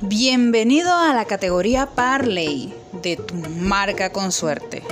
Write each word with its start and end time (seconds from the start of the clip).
Bienvenido 0.00 0.92
a 0.92 1.14
la 1.14 1.24
categoría 1.24 1.86
Parley 1.86 2.74
de 3.00 3.16
tu 3.16 3.36
marca 3.36 4.10
con 4.10 4.32
suerte. 4.32 4.82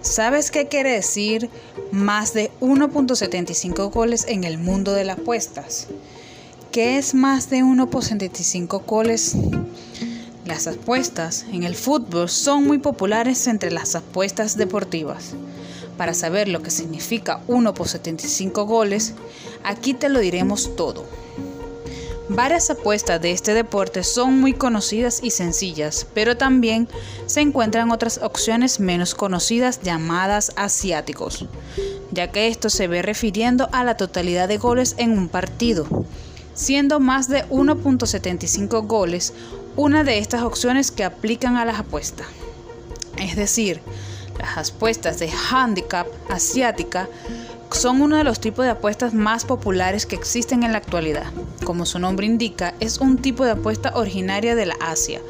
¿Sabes 0.00 0.50
qué 0.50 0.66
quiere 0.66 0.90
decir 0.90 1.48
más 1.92 2.34
de 2.34 2.50
1.75 2.60 3.92
goles 3.92 4.26
en 4.26 4.42
el 4.42 4.58
mundo 4.58 4.94
de 4.94 5.04
las 5.04 5.18
apuestas? 5.18 5.86
¿Qué 6.72 6.98
es 6.98 7.14
más 7.14 7.50
de 7.50 7.62
1.75 7.62 8.84
goles? 8.84 9.36
Las 10.44 10.66
apuestas 10.66 11.46
en 11.52 11.62
el 11.62 11.76
fútbol 11.76 12.28
son 12.28 12.64
muy 12.64 12.78
populares 12.78 13.46
entre 13.46 13.70
las 13.70 13.94
apuestas 13.94 14.56
deportivas. 14.56 15.34
Para 15.96 16.14
saber 16.14 16.48
lo 16.48 16.62
que 16.62 16.70
significa 16.70 17.40
1.75 17.46 18.66
goles, 18.66 19.14
aquí 19.62 19.94
te 19.94 20.08
lo 20.08 20.18
diremos 20.18 20.74
todo. 20.74 21.06
Varias 22.34 22.70
apuestas 22.70 23.20
de 23.20 23.30
este 23.30 23.52
deporte 23.52 24.02
son 24.02 24.40
muy 24.40 24.54
conocidas 24.54 25.20
y 25.22 25.32
sencillas, 25.32 26.06
pero 26.14 26.34
también 26.34 26.88
se 27.26 27.42
encuentran 27.42 27.90
otras 27.90 28.20
opciones 28.22 28.80
menos 28.80 29.14
conocidas 29.14 29.82
llamadas 29.82 30.50
asiáticos, 30.56 31.44
ya 32.10 32.32
que 32.32 32.48
esto 32.48 32.70
se 32.70 32.88
ve 32.88 33.02
refiriendo 33.02 33.68
a 33.72 33.84
la 33.84 33.98
totalidad 33.98 34.48
de 34.48 34.56
goles 34.56 34.94
en 34.96 35.12
un 35.18 35.28
partido, 35.28 35.86
siendo 36.54 37.00
más 37.00 37.28
de 37.28 37.44
1.75 37.50 38.86
goles 38.86 39.34
una 39.76 40.02
de 40.02 40.16
estas 40.16 40.40
opciones 40.40 40.90
que 40.90 41.04
aplican 41.04 41.58
a 41.58 41.66
las 41.66 41.80
apuestas. 41.80 42.28
Es 43.18 43.36
decir, 43.36 43.82
las 44.38 44.70
apuestas 44.70 45.18
de 45.18 45.30
handicap 45.50 46.06
asiática 46.30 47.10
son 47.74 48.02
uno 48.02 48.16
de 48.16 48.24
los 48.24 48.40
tipos 48.40 48.64
de 48.64 48.70
apuestas 48.70 49.14
más 49.14 49.44
populares 49.44 50.06
que 50.06 50.16
existen 50.16 50.62
en 50.62 50.72
la 50.72 50.78
actualidad. 50.78 51.32
Como 51.64 51.86
su 51.86 51.98
nombre 51.98 52.26
indica, 52.26 52.74
es 52.80 52.98
un 52.98 53.18
tipo 53.18 53.44
de 53.44 53.52
apuesta 53.52 53.92
originaria 53.94 54.54
de 54.54 54.66
la 54.66 54.76
Asia, 54.80 55.20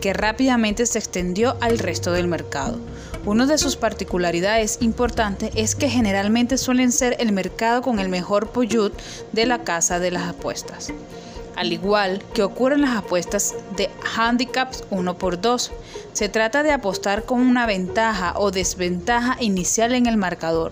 que 0.00 0.12
rápidamente 0.12 0.86
se 0.86 0.98
extendió 0.98 1.56
al 1.60 1.78
resto 1.78 2.12
del 2.12 2.28
mercado. 2.28 2.78
Una 3.24 3.46
de 3.46 3.58
sus 3.58 3.76
particularidades 3.76 4.78
importantes 4.80 5.50
es 5.54 5.74
que 5.74 5.88
generalmente 5.88 6.56
suelen 6.56 6.92
ser 6.92 7.16
el 7.18 7.32
mercado 7.32 7.82
con 7.82 7.98
el 7.98 8.08
mejor 8.08 8.50
puyut 8.50 8.92
de 9.32 9.46
la 9.46 9.64
casa 9.64 9.98
de 9.98 10.10
las 10.10 10.28
apuestas 10.28 10.92
al 11.58 11.72
igual 11.72 12.22
que 12.34 12.44
ocurre 12.44 12.76
en 12.76 12.82
las 12.82 12.96
apuestas 12.96 13.56
de 13.76 13.90
handicaps 14.16 14.84
1 14.90 15.18
por 15.18 15.40
2 15.40 15.72
Se 16.12 16.28
trata 16.28 16.62
de 16.62 16.70
apostar 16.70 17.24
con 17.24 17.40
una 17.40 17.66
ventaja 17.66 18.34
o 18.36 18.52
desventaja 18.52 19.36
inicial 19.40 19.92
en 19.94 20.06
el 20.06 20.16
marcador, 20.16 20.70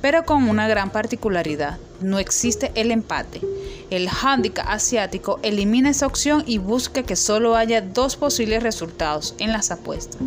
pero 0.00 0.24
con 0.24 0.48
una 0.48 0.66
gran 0.66 0.90
particularidad, 0.90 1.78
no 2.00 2.18
existe 2.18 2.72
el 2.74 2.90
empate. 2.90 3.42
El 3.90 4.08
handicap 4.08 4.66
asiático 4.68 5.38
elimina 5.42 5.90
esa 5.90 6.06
opción 6.06 6.42
y 6.46 6.58
busca 6.58 7.04
que 7.04 7.14
solo 7.14 7.54
haya 7.54 7.80
dos 7.80 8.16
posibles 8.16 8.62
resultados 8.62 9.36
en 9.38 9.52
las 9.52 9.70
apuestas, 9.70 10.20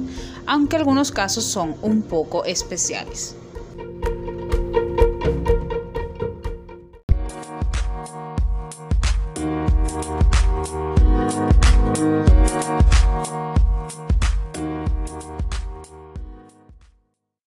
aunque 0.45 0.77
algunos 0.77 1.11
casos 1.11 1.43
son 1.43 1.75
un 1.81 2.01
poco 2.01 2.45
especiales. 2.45 3.35